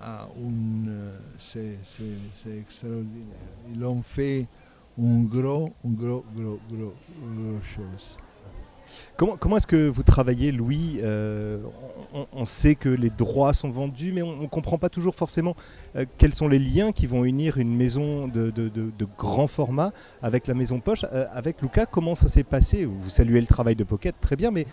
a 0.00 0.28
une, 0.38 0.86
euh, 0.90 1.18
c'est, 1.38 1.78
c'est- 1.82 2.02
c'est 2.34 2.58
extraordinaire. 2.58 3.38
Ils 3.74 3.82
ont 3.84 4.02
fait 4.02 4.46
un 4.98 5.22
gros, 5.22 5.72
un 5.84 5.90
gros, 5.90 6.24
gros, 6.36 6.58
gros, 6.70 6.92
gros 7.22 7.60
chose. 7.62 8.16
Comment, 9.18 9.36
comment 9.36 9.56
est-ce 9.58 9.66
que 9.66 9.88
vous 9.88 10.02
travaillez, 10.02 10.52
Louis 10.52 11.00
Euh, 11.02 11.58
on, 12.32 12.44
sait 12.46 12.74
que 12.76 12.88
les 12.88 13.10
droits 13.10 13.52
sont 13.52 13.70
vendus, 13.70 14.12
mais 14.12 14.22
on 14.22 14.36
ne 14.40 14.46
comprend 14.46 14.78
pas 14.78 14.88
toujours 14.88 15.14
forcément 15.14 15.54
euh, 15.96 16.06
quels 16.16 16.32
sont 16.34 16.48
les 16.48 16.58
liens 16.58 16.92
qui 16.92 17.06
vont 17.06 17.24
unir 17.24 17.58
une 17.58 17.74
maison 17.76 18.26
de, 18.28 18.50
de- 18.50 18.68
de- 18.70 19.06
grand 19.18 19.48
format 19.48 19.92
avec 20.22 20.46
la 20.46 20.54
maison 20.54 20.80
Poche. 20.80 21.04
Euh, 21.12 21.26
avec 21.32 21.60
Lucas, 21.62 21.86
comment 21.86 22.14
ça 22.14 22.28
s'est 22.28 22.44
passé? 22.44 22.84
Vous 22.86 23.10
saluez 23.10 23.40
le 23.40 23.46
travail 23.46 23.76
de 23.76 23.84
Pocket, 23.84 24.14
très 24.20 24.36
bien, 24.36 24.50
mais 24.50 24.66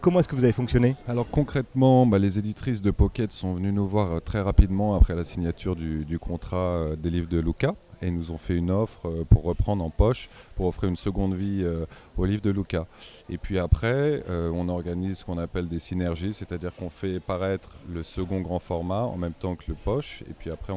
comment 0.00 0.20
est-ce 0.20 0.28
que 0.28 0.36
vous 0.36 0.44
avez 0.44 0.52
fonctionné? 0.52 0.94
Alors 1.08 1.28
concrètement, 1.28 2.06
bah, 2.06 2.18
les 2.20 2.38
éditrices 2.38 2.82
de 2.82 2.90
Pocket 2.92 3.32
sont 3.32 3.54
venues 3.54 3.72
nous 3.72 3.86
voir 3.88 4.22
très 4.22 4.40
rapidement 4.40 4.94
après 4.94 5.14
la 5.16 5.24
signature 5.24 5.74
du, 5.74 6.04
du 6.04 6.18
contrat 6.18 6.90
des 6.96 7.10
livres 7.10 7.28
de 7.28 7.40
Luca 7.40 7.74
et 8.02 8.10
nous 8.10 8.30
ont 8.30 8.38
fait 8.38 8.56
une 8.56 8.70
offre 8.70 9.08
euh, 9.08 9.24
pour 9.28 9.44
reprendre 9.44 9.84
en 9.84 9.90
poche, 9.90 10.28
pour 10.56 10.66
offrir 10.66 10.88
une 10.88 10.96
seconde 10.96 11.34
vie 11.34 11.62
euh, 11.62 11.86
aux 12.16 12.24
livres 12.24 12.42
de 12.42 12.50
Luca. 12.50 12.86
Et 13.30 13.38
puis 13.38 13.58
après, 13.58 14.22
euh, 14.28 14.50
on 14.52 14.68
organise 14.68 15.18
ce 15.18 15.24
qu'on 15.24 15.38
appelle 15.38 15.68
des 15.68 15.78
synergies, 15.78 16.34
c'est-à-dire 16.34 16.74
qu'on 16.74 16.90
fait 16.90 17.20
paraître 17.20 17.76
le 17.88 18.02
second 18.02 18.40
grand 18.40 18.58
format 18.58 19.02
en 19.02 19.16
même 19.16 19.32
temps 19.32 19.54
que 19.54 19.64
le 19.68 19.74
poche, 19.74 20.22
et 20.28 20.34
puis 20.34 20.50
après, 20.50 20.72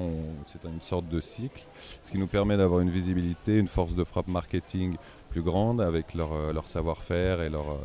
c'est 0.45 0.63
une 0.67 0.81
sorte 0.81 1.07
de 1.09 1.19
cycle, 1.19 1.65
ce 2.01 2.11
qui 2.11 2.17
nous 2.17 2.27
permet 2.27 2.57
d'avoir 2.57 2.81
une 2.81 2.89
visibilité, 2.91 3.57
une 3.57 3.67
force 3.67 3.95
de 3.95 4.03
frappe 4.03 4.27
marketing 4.27 4.95
plus 5.29 5.41
grande 5.41 5.81
avec 5.81 6.13
leur, 6.13 6.53
leur 6.53 6.67
savoir-faire 6.67 7.41
et 7.41 7.49
leur, 7.49 7.77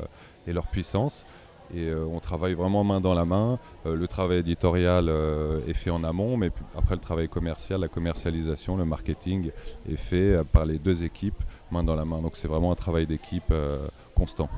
et 0.47 0.53
leur 0.53 0.67
puissance. 0.69 1.25
Et 1.75 1.85
euh, 1.87 2.05
on 2.13 2.19
travaille 2.19 2.55
vraiment 2.55 2.83
main 2.85 3.01
dans 3.01 3.15
la 3.15 3.25
main. 3.25 3.59
Euh, 3.87 3.95
le 3.97 4.09
travail 4.09 4.39
éditorial 4.39 5.09
euh, 5.09 5.61
est 5.69 5.73
fait 5.75 5.91
en 5.91 6.03
amont, 6.05 6.37
mais 6.37 6.51
puis 6.51 6.65
après 6.77 6.95
le 6.95 7.01
travail 7.01 7.29
commercial, 7.29 7.81
la 7.81 7.89
commercialisation, 7.89 8.77
le 8.77 8.85
marketing 8.85 9.51
est 9.89 9.97
fait 9.97 10.17
euh, 10.35 10.45
par 10.45 10.67
les 10.67 10.79
deux 10.79 11.05
équipes 11.05 11.43
main 11.71 11.85
dans 11.85 11.95
la 11.95 12.05
main. 12.05 12.21
Donc 12.21 12.33
c'est 12.37 12.49
vraiment 12.49 12.73
un 12.73 12.77
travail 12.77 13.07
d'équipe 13.07 13.51
euh, 13.53 13.79
constant. 14.15 14.49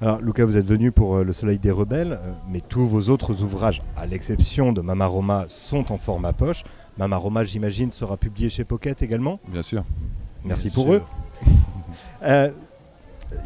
Alors, 0.00 0.20
Lucas, 0.20 0.44
vous 0.44 0.56
êtes 0.56 0.66
venu 0.66 0.92
pour 0.92 1.16
euh, 1.16 1.24
Le 1.24 1.32
Soleil 1.32 1.58
des 1.58 1.72
Rebelles, 1.72 2.12
euh, 2.22 2.32
mais 2.48 2.60
tous 2.60 2.86
vos 2.86 3.10
autres 3.10 3.42
ouvrages, 3.42 3.82
à 3.96 4.06
l'exception 4.06 4.72
de 4.72 4.80
Mama 4.80 5.06
Roma, 5.06 5.46
sont 5.48 5.90
en 5.90 5.98
format 5.98 6.32
poche. 6.32 6.62
Mama 6.98 7.16
Roma, 7.16 7.44
j'imagine, 7.44 7.90
sera 7.90 8.16
publié 8.16 8.48
chez 8.48 8.62
Pocket 8.62 9.02
également? 9.02 9.40
Bien 9.48 9.62
sûr. 9.62 9.82
Merci 10.44 10.68
Bien 10.68 10.74
pour 10.74 10.92
sûr. 10.92 11.02
eux. 12.22 12.52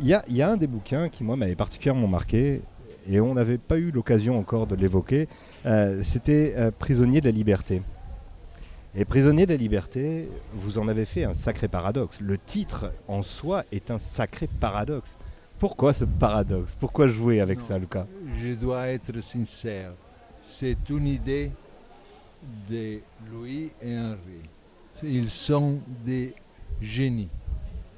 Il 0.00 0.06
y, 0.06 0.14
a, 0.14 0.24
il 0.28 0.36
y 0.36 0.42
a 0.42 0.50
un 0.50 0.56
des 0.56 0.66
bouquins 0.66 1.08
qui, 1.08 1.24
moi, 1.24 1.36
m'avait 1.36 1.56
particulièrement 1.56 2.06
marqué, 2.08 2.60
et 3.08 3.20
on 3.20 3.34
n'avait 3.34 3.58
pas 3.58 3.78
eu 3.78 3.90
l'occasion 3.90 4.38
encore 4.38 4.66
de 4.66 4.76
l'évoquer. 4.76 5.28
euh, 5.66 6.00
C'était 6.04 6.54
euh, 6.56 6.70
Prisonnier 6.76 7.20
de 7.20 7.26
la 7.26 7.32
liberté. 7.32 7.82
Et 8.94 9.04
Prisonnier 9.04 9.46
de 9.46 9.52
la 9.52 9.56
liberté, 9.56 10.28
vous 10.54 10.78
en 10.78 10.86
avez 10.86 11.04
fait 11.04 11.24
un 11.24 11.34
sacré 11.34 11.66
paradoxe. 11.66 12.20
Le 12.20 12.38
titre 12.38 12.92
en 13.08 13.22
soi 13.22 13.64
est 13.72 13.90
un 13.90 13.98
sacré 13.98 14.46
paradoxe. 14.60 15.16
Pourquoi 15.58 15.94
ce 15.94 16.04
paradoxe? 16.04 16.76
Pourquoi 16.78 17.08
jouer 17.08 17.40
avec 17.40 17.58
Non. 17.60 17.64
ça, 17.64 17.78
Lucas 17.78 18.06
Je 18.40 18.54
dois 18.54 18.88
être 18.88 19.18
sincère. 19.20 19.92
C'est 20.42 20.76
une 20.90 21.06
idée 21.06 21.50
de 22.70 22.98
Louis 23.32 23.70
et 23.82 23.96
Henri. 23.98 24.42
Ils 25.02 25.30
sont 25.30 25.78
des 26.04 26.34
génies. 26.80 27.28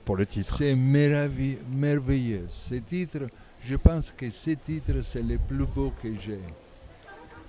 Pour 0.04 0.16
le 0.16 0.26
titre. 0.26 0.54
C'est 0.56 0.74
merveille- 0.74 1.58
merveilleux. 1.70 2.44
Ce 2.48 2.74
titre, 2.74 3.20
je 3.62 3.74
pense 3.76 4.10
que 4.10 4.28
ce 4.30 4.50
titre, 4.50 4.92
c'est 5.02 5.22
le 5.22 5.38
plus 5.38 5.64
beau 5.66 5.92
que 6.02 6.08
j'ai. 6.20 6.40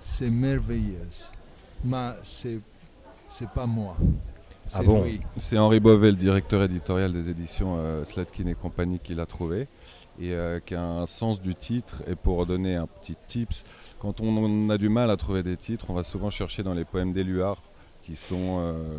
C'est 0.00 0.30
merveilleux. 0.30 1.06
Mais 1.84 2.10
c'est 2.22 2.58
c'est 3.28 3.48
pas 3.50 3.66
moi. 3.66 3.96
Ah 4.72 4.78
C'est 4.80 4.84
bon 4.84 5.02
Louis. 5.02 5.20
C'est 5.36 5.58
Henri 5.58 5.80
Beauvais, 5.80 6.10
le 6.10 6.16
directeur 6.16 6.62
éditorial 6.62 7.12
des 7.12 7.28
éditions 7.28 7.76
euh, 7.78 8.04
Slatkin 8.04 8.46
et 8.46 8.54
compagnie, 8.54 8.98
qui 9.00 9.14
l'a 9.14 9.26
trouvé 9.26 9.68
et 10.18 10.32
euh, 10.32 10.58
qui 10.64 10.74
a 10.74 10.82
un 10.82 11.06
sens 11.06 11.40
du 11.40 11.54
titre. 11.54 12.02
Et 12.08 12.14
pour 12.14 12.46
donner 12.46 12.76
un 12.76 12.86
petit 12.86 13.16
tips, 13.26 13.64
quand 13.98 14.20
on, 14.20 14.28
on 14.28 14.70
a 14.70 14.78
du 14.78 14.88
mal 14.88 15.10
à 15.10 15.16
trouver 15.16 15.42
des 15.42 15.56
titres, 15.56 15.86
on 15.90 15.94
va 15.94 16.04
souvent 16.04 16.30
chercher 16.30 16.62
dans 16.62 16.72
les 16.74 16.84
poèmes 16.84 17.12
d'Éluard 17.12 17.62
qui 18.02 18.16
sont 18.16 18.58
euh, 18.60 18.98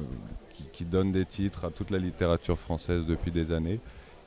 qui, 0.72 0.86
donnent 0.86 1.12
des 1.12 1.26
titres 1.26 1.66
à 1.66 1.70
toute 1.70 1.92
la 1.92 1.98
littérature 1.98 2.58
française 2.58 3.06
depuis 3.06 3.32
des 3.32 3.52
années. 3.52 3.80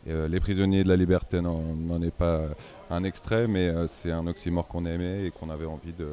Euh, 0.09 0.29
les 0.29 0.41
prisonniers 0.41 0.83
de 0.83 0.89
la 0.89 0.97
liberté 0.97 1.41
n'en 1.41 2.03
est 2.03 2.15
pas 2.15 2.41
un 2.89 3.05
extrait, 3.05 3.47
mais 3.47 3.69
euh, 3.69 3.87
c'est 3.87 4.11
un 4.11 4.27
oxymore 4.27 4.67
qu'on 4.67 4.87
aimait 4.87 5.27
et 5.27 5.31
qu'on 5.31 5.51
avait 5.51 5.67
envie 5.67 5.93
de 5.93 6.09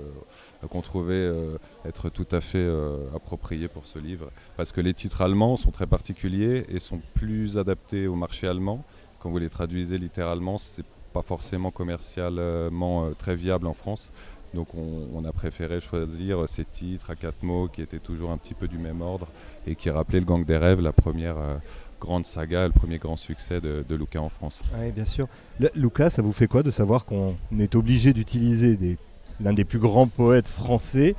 qu'on 0.70 0.82
trouvait 0.82 1.14
euh, 1.14 1.58
être 1.86 2.10
tout 2.10 2.28
à 2.32 2.42
fait 2.42 2.58
euh, 2.58 2.98
approprié 3.16 3.68
pour 3.68 3.86
ce 3.86 4.00
livre 4.00 4.30
parce 4.56 4.72
que 4.72 4.82
les 4.82 4.94
titres 4.94 5.22
allemands 5.22 5.56
sont 5.56 5.72
très 5.72 5.88
particuliers 5.88 6.66
et 6.70 6.80
sont 6.80 7.02
plus 7.14 7.58
adaptés 7.58 8.08
au 8.08 8.16
marché 8.16 8.48
allemand. 8.48 8.84
Quand 9.20 9.30
vous 9.30 9.38
les 9.38 9.50
traduisez 9.50 9.98
littéralement, 9.98 10.58
c'est 10.58 10.86
pas 11.14 11.22
forcément 11.22 11.72
commercialement 11.72 13.06
euh, 13.06 13.12
très 13.18 13.36
viable 13.36 13.68
en 13.68 13.74
France. 13.74 14.12
Donc 14.58 14.74
on, 14.74 15.08
on 15.14 15.24
a 15.24 15.32
préféré 15.32 15.80
choisir 15.80 16.50
ces 16.50 16.66
titres 16.66 17.12
à 17.12 17.16
quatre 17.16 17.44
mots 17.44 17.68
qui 17.68 17.84
étaient 17.84 18.00
toujours 18.00 18.32
un 18.32 18.38
petit 18.38 18.56
peu 18.56 18.68
du 18.68 18.80
même 18.80 19.04
ordre 19.04 19.28
et 19.68 19.76
qui 19.76 19.92
rappelaient 19.92 20.20
le 20.20 20.26
Gang 20.26 20.44
des 20.44 20.58
rêves, 20.58 20.82
la 20.82 20.92
première 20.94 21.38
euh, 21.38 21.58
grande 22.02 22.26
saga, 22.26 22.66
le 22.66 22.74
premier 22.74 22.98
grand 22.98 23.18
succès 23.18 23.62
de, 23.62 23.86
de 23.88 23.96
Luca 23.96 24.20
en 24.20 24.30
France. 24.30 24.64
Oui, 24.76 24.92
bien 24.92 25.06
sûr. 25.06 25.28
Le- 25.60 25.70
Lucas, 25.76 26.10
ça 26.10 26.24
vous 26.24 26.34
fait 26.34 26.48
quoi 26.48 26.64
de 26.64 26.72
savoir 26.72 27.06
qu'on 27.06 27.36
est 27.60 27.76
obligé 27.76 28.14
d'utiliser 28.14 28.98
l'un 29.40 29.54
des 29.54 29.64
plus 29.64 29.78
grands 29.78 30.08
poètes 30.08 30.48
français 30.48 31.14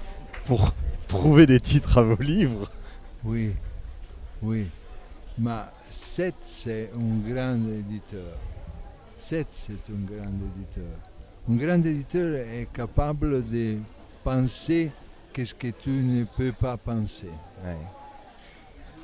pour 0.47 0.75
trouver 1.07 1.47
des 1.47 1.61
titres 1.61 1.99
à 1.99 2.03
vos 2.03 2.21
livres? 2.21 2.69
Oui, 3.23 3.53
oui. 4.43 4.67
Mais 5.39 5.61
Seth, 5.93 6.35
c'est 6.43 6.91
un 6.93 7.33
grand 7.33 7.55
éditeur. 7.55 8.35
Seth, 9.17 9.47
c'est 9.53 9.73
un 9.95 10.05
grand 10.13 10.27
éditeur. 10.27 10.91
Un 11.51 11.57
grand 11.57 11.85
éditeur 11.85 12.35
est 12.37 12.69
capable 12.73 13.49
de 13.49 13.77
penser 14.25 14.91
qu'est-ce 15.33 15.55
que 15.55 15.69
tu 15.69 15.91
ne 15.91 16.25
peux 16.25 16.53
pas 16.53 16.77
penser. 16.77 17.31
Ouais. 17.65 17.77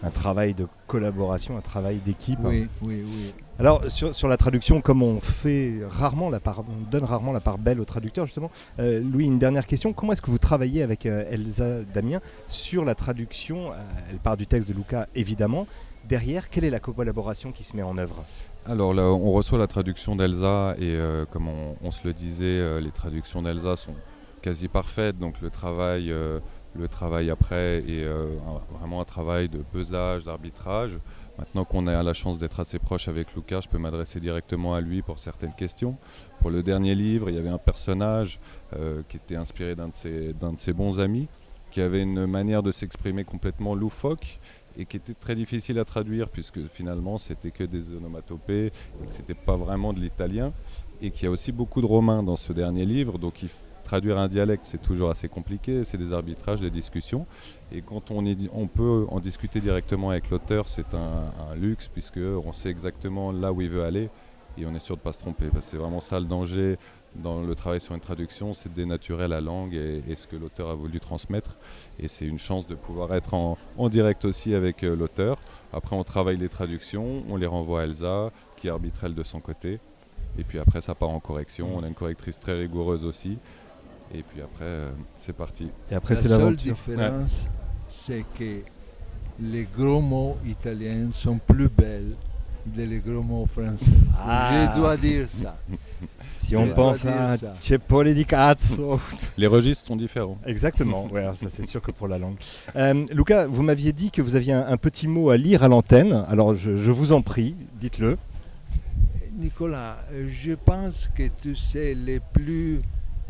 Un 0.03 0.11
travail 0.11 0.53
de 0.53 0.67
collaboration, 0.87 1.57
un 1.57 1.63
travail 1.63 1.97
d'équipe. 2.05 2.39
Oui, 2.43 2.69
oui, 2.83 3.03
oui. 3.07 3.33
Alors 3.59 3.83
sur, 3.91 4.15
sur 4.15 4.29
la 4.29 4.37
traduction, 4.37 4.83
comme 4.83 5.03
on 5.03 5.21
fait 5.21 5.73
rarement 5.89 6.29
la 6.29 6.41
part, 6.41 6.61
on 6.69 6.91
donne 6.91 7.05
rarement 7.05 7.33
la 7.33 7.41
part 7.41 7.57
belle 7.57 7.81
au 7.81 7.85
traducteur 7.87 8.27
justement. 8.27 8.51
euh, 8.81 9.01
Louis, 9.01 9.25
une 9.27 9.39
dernière 9.39 9.67
question. 9.67 9.93
Comment 9.95 10.13
est-ce 10.13 10.21
que 10.21 10.31
vous 10.31 10.39
travaillez 10.39 10.83
avec 10.83 11.07
euh, 11.07 11.25
Elsa 11.31 11.81
Damien 11.95 12.21
sur 12.51 12.85
la 12.85 12.95
traduction 12.95 13.71
Euh, 13.71 13.77
Elle 14.11 14.19
part 14.19 14.37
du 14.37 14.47
texte 14.47 14.69
de 14.69 14.75
Lucas 14.75 15.07
évidemment. 15.15 15.67
Derrière, 16.07 16.51
quelle 16.51 16.65
est 16.65 16.71
la 16.71 16.81
collaboration 16.81 17.51
qui 17.53 17.65
se 17.65 17.75
met 17.75 17.83
en 17.83 17.97
œuvre? 17.97 18.25
Alors 18.67 18.95
là, 18.95 19.03
on 19.03 19.33
reçoit 19.33 19.59
la 19.59 19.67
traduction 19.67 20.17
d'Elsa 20.17 20.75
et 20.79 20.95
euh, 20.97 21.27
comme 21.27 21.49
on, 21.49 21.91
se 21.91 22.07
le 22.07 22.15
disait, 22.15 22.45
euh, 22.47 22.81
les 22.81 22.93
traductions 22.93 23.43
d'Elsa 23.43 23.77
sont 23.77 23.95
quasi 24.41 24.69
parfaites. 24.69 25.19
Donc 25.19 25.43
le 25.43 25.51
travail, 25.51 26.11
euh, 26.11 26.41
après 27.31 27.85
est 27.87 28.07
vraiment 28.71 29.03
un 29.03 29.05
travail 29.05 29.51
de 29.51 29.59
pesage, 29.59 30.25
d'arbitrage. 30.25 30.99
Maintenant 31.37 31.67
qu'on 31.67 31.87
a 31.87 32.03
la 32.03 32.15
chance 32.15 32.39
d'être 32.39 32.59
assez 32.59 32.79
proche 32.79 33.07
avec 33.07 33.35
Lucas, 33.35 33.61
je 33.61 33.69
peux 33.69 33.77
m'adresser 33.77 34.19
directement 34.19 34.75
à 34.75 34.81
lui 34.81 35.03
pour 35.03 35.19
certaines 35.19 35.53
questions. 35.53 35.99
Pour 36.41 36.51
le 36.51 36.63
dernier 36.63 36.95
livre, 36.95 37.29
il 37.29 37.37
y 37.37 37.39
avait 37.39 37.51
un 37.51 37.59
personnage 37.59 38.41
qui 39.09 39.17
était 39.19 39.37
inspiré 39.37 39.75
d'un 39.77 39.89
de 39.89 40.59
ses 40.59 40.73
bons 40.73 41.01
amis, 41.01 41.29
qui 41.71 41.81
avait 41.81 42.03
une 42.03 42.27
manière 42.27 42.63
de 42.63 42.73
s'exprimer 42.73 43.25
complètement 43.25 43.75
loufoque 43.75 44.41
et 44.77 44.87
qui 44.87 44.97
était 44.97 45.15
très 45.15 45.35
difficile 45.35 45.79
à 45.79 45.85
traduire 45.85 46.29
puisque 46.29 46.65
finalement 46.67 47.19
c'était 47.19 47.51
que 47.51 47.65
des 47.65 47.93
onomatopées 47.93 48.67
et 48.67 49.07
que 49.07 49.13
c'était 49.13 49.35
pas 49.35 49.57
vraiment 49.57 49.93
de 49.93 50.01
l'italien 50.01 50.53
et 51.01 51.11
qu'il 51.11 51.25
y 51.25 51.27
a 51.27 51.31
aussi 51.31 51.53
beaucoup 51.53 51.81
de 51.81 51.87
romain 51.87 52.23
dans 52.23 52.37
ce 52.37 52.53
dernier 52.53 52.87
livre. 52.87 53.19
Donc 53.19 53.43
il 53.43 53.49
traduire 53.85 54.19
un 54.19 54.29
dialecte 54.29 54.65
c'est 54.65 54.83
toujours 54.83 55.11
assez 55.11 55.29
compliqué 55.29 55.85
c'est 55.85 55.99
des 55.99 56.13
arbitrages 56.13 56.61
des 56.61 56.71
discussions. 56.71 57.27
Et 57.71 57.83
quand 57.83 58.11
on, 58.11 58.67
peut 58.67 59.07
en 59.11 59.21
discuter 59.21 59.61
directement 59.61 60.11
avec 60.11 60.31
l'auteur 60.31 60.69
c'est 60.69 60.95
un, 60.95 61.33
un 61.51 61.55
luxe 61.55 61.89
puisque 61.89 62.19
on 62.19 62.53
sait 62.53 62.71
exactement 62.71 63.31
là 63.31 63.53
où 63.53 63.61
il 63.61 63.69
veut 63.69 63.85
aller 63.85 64.09
et 64.57 64.67
on 64.67 64.75
est 64.75 64.85
sûr 64.85 64.97
de 64.97 65.03
pas 65.03 65.13
se 65.13 65.21
tromper 65.21 65.47
c'est 65.61 65.77
vraiment 65.77 66.01
ça 66.01 66.19
le 66.21 66.27
danger 66.27 66.79
dans 67.17 67.41
le 67.43 67.55
travail 67.55 67.81
sur 67.81 67.95
une 67.95 68.01
traduction 68.01 68.53
c'est 68.53 68.69
de 68.69 68.75
dénaturer 68.75 69.29
la 69.29 69.41
langue 69.41 69.75
et, 69.75 70.03
et 70.09 70.15
ce 70.17 70.27
que 70.27 70.37
l'auteur 70.37 70.69
a 70.71 70.75
voulu 70.75 70.99
transmettre 71.01 71.57
et 71.99 72.09
c'est 72.09 72.27
une 72.27 72.39
chance 72.39 72.67
de 72.67 72.75
pouvoir 72.75 73.15
être 73.15 73.35
en, 73.35 73.57
en 73.77 73.89
direct 73.89 74.25
aussi 74.25 74.55
avec 74.55 74.83
euh, 74.83 74.97
l'auteur. 74.97 75.39
Après, 75.73 75.97
on 75.97 76.05
travaille 76.05 76.37
les 76.37 76.49
traductions, 76.49 77.23
on 77.29 77.37
les 77.37 77.47
renvoie 77.47 77.83
à 77.83 77.85
Elsa, 77.85 78.31
qui 78.57 78.69
arbitre 78.69 79.05
elle 79.05 79.15
de 79.15 79.23
son 79.23 79.41
côté. 79.41 79.81
Et 80.39 80.45
puis 80.45 80.59
après, 80.59 80.81
ça 80.81 80.95
part 80.95 81.11
en 81.11 81.21
correction. 81.21 81.71
On 81.77 81.83
a 81.83 81.89
une 81.89 81.95
correctrice 81.95 82.39
très 82.39 82.59
rigoureuse 82.59 83.05
aussi. 83.05 83.39
Et 84.13 84.23
puis 84.23 84.41
après, 84.43 84.65
euh, 84.65 84.91
c'est 85.17 85.33
parti. 85.33 85.71
Et 85.91 85.95
après, 85.95 86.15
La 86.15 86.21
c'est 86.21 86.29
seule 86.29 86.57
différence, 86.57 87.47
c'est 87.89 88.25
que 88.39 88.61
les 89.41 89.65
gros 89.77 90.01
mots 90.01 90.37
italiens 90.47 91.11
sont 91.13 91.39
plus 91.39 91.69
belles 91.69 92.15
des 92.67 92.99
gros 93.05 93.23
mots 93.23 93.47
français. 93.47 93.91
Ah. 94.19 94.73
Je 94.75 94.81
dois 94.81 94.97
dire 94.97 95.29
ça. 95.29 95.57
Si 96.37 96.57
on 96.57 96.67
Je 96.67 96.73
pense 96.73 97.05
à 97.07 97.37
di 98.15 98.25
cazzo. 98.27 99.01
Les 99.39 99.47
registres 99.47 99.87
sont 99.87 99.97
différents. 99.97 100.37
Exactement, 100.45 101.07
ouais, 101.07 101.25
ça 101.37 101.49
c'est 101.49 101.67
sûr 101.67 101.81
que 101.81 101.91
pour 101.91 102.07
la 102.07 102.19
langue. 102.19 102.37
Euh, 102.77 103.07
Luca, 103.13 103.47
vous 103.47 103.63
m'aviez 103.63 103.93
dit 103.93 104.11
que 104.11 104.21
vous 104.21 104.37
aviez 104.37 104.53
un, 104.53 104.67
un 104.67 104.77
petit 104.77 105.09
mot 105.09 105.31
à 105.31 105.37
lire 105.37 105.63
à 105.63 105.69
l'antenne, 105.69 106.25
alors 106.29 106.55
je, 106.55 106.77
je 106.77 106.91
vous 106.91 107.13
en 107.13 107.23
prie, 107.23 107.55
dites-le. 107.81 108.19
Nicolas, 109.39 109.97
je 110.29 110.53
pense 110.53 111.11
que 111.15 111.25
tu 111.43 111.55
sais 111.55 111.95
les 111.95 112.21
plus 112.21 112.81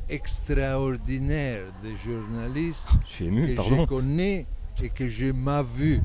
extraordinaires 0.08 1.62
des 1.82 1.94
journalistes 1.96 2.88
ému, 3.20 3.48
que 3.48 3.54
pardon. 3.56 3.82
je 3.82 3.86
connais 3.86 4.46
et 4.82 4.88
que 4.88 5.08
je 5.08 5.26
m'as 5.32 5.62
vu. 5.62 6.00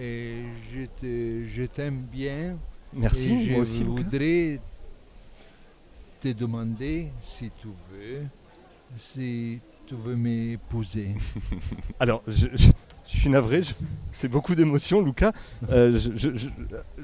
Et 0.00 0.44
je 0.74 0.84
te- 1.00 1.46
je 1.46 1.62
t'aime 1.64 2.02
bien. 2.10 2.56
Merci, 2.92 3.32
et 3.34 3.42
je 3.44 3.50
moi 3.52 3.60
aussi, 3.60 3.80
Luca. 3.80 3.90
voudrais 3.90 4.60
te 6.20 6.28
demander 6.32 7.08
si 7.20 7.50
tu 7.60 7.68
veux, 7.92 8.22
si 8.96 9.60
tu 9.86 9.94
veux 9.94 10.16
m'épouser. 10.16 11.10
Alors, 12.00 12.22
je, 12.26 12.46
je- 12.54 12.70
je 13.12 13.18
suis 13.18 13.28
navré, 13.28 13.62
je- 13.62 13.74
c'est 14.12 14.28
beaucoup 14.28 14.54
d'émotions, 14.54 15.02
Luca. 15.02 15.32
Euh, 15.70 15.98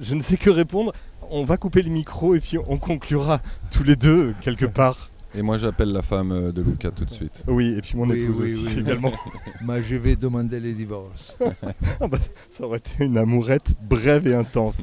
je 0.00 0.14
ne 0.14 0.22
sais 0.22 0.36
que 0.36 0.50
répondre. 0.50 0.92
On 1.28 1.44
va 1.44 1.56
couper 1.56 1.82
le 1.82 1.90
micro 1.90 2.34
et 2.36 2.40
puis 2.40 2.56
on 2.68 2.78
conclura 2.78 3.40
tous 3.70 3.82
les 3.82 3.96
deux 3.96 4.32
quelque 4.42 4.66
part. 4.66 5.10
Et 5.36 5.42
moi, 5.42 5.58
j'appelle 5.58 5.92
la 5.92 6.02
femme 6.02 6.32
euh, 6.32 6.52
de 6.52 6.62
Luca 6.62 6.90
tout 6.90 7.04
de 7.04 7.10
suite. 7.10 7.42
Oui, 7.46 7.74
et 7.76 7.82
puis 7.82 7.96
mon 7.96 8.08
Oui, 8.08 8.22
épouse 8.22 8.40
oui, 8.40 8.44
aussi 8.46 8.66
oui. 8.68 8.80
également. 8.80 9.12
Mais 9.66 9.82
je 9.82 9.96
vais 9.96 10.16
demander 10.16 10.60
le 10.60 10.72
divorce. 10.72 11.36
Ah 12.00 12.08
bah, 12.08 12.18
ça 12.50 12.64
aurait 12.64 12.78
été 12.78 13.04
une 13.04 13.16
amourette 13.16 13.74
brève 13.88 14.26
et 14.26 14.34
intense. 14.34 14.82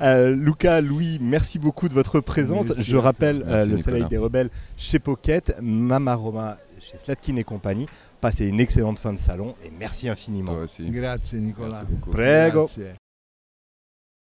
Euh, 0.00 0.34
Luca, 0.34 0.80
Louis, 0.80 1.18
merci 1.20 1.58
beaucoup 1.58 1.88
de 1.88 1.94
votre 1.94 2.20
présence. 2.20 2.68
Merci 2.68 2.84
Je 2.84 2.96
rappelle 2.96 3.42
euh, 3.46 3.66
Merci, 3.66 3.70
le 3.70 3.76
Soleil 3.76 4.04
des 4.08 4.18
Rebelles 4.18 4.50
chez 4.76 4.98
Pocket, 4.98 5.56
Mama 5.60 6.14
Roma 6.14 6.56
chez 6.80 6.98
Slatkin 6.98 7.36
et 7.36 7.44
compagnie. 7.44 7.86
Passez 8.20 8.46
une 8.46 8.60
excellente 8.60 8.98
fin 8.98 9.12
de 9.12 9.18
salon 9.18 9.54
et 9.64 9.70
merci 9.78 10.08
infiniment. 10.08 10.52
Toi 10.54 10.62
aussi. 10.64 10.88
Grazie 10.90 11.36
Nicolas. 11.36 11.82
Merci 11.82 11.86
beaucoup. 11.92 12.10
Prego. 12.10 12.62
Grazie. 12.64 13.03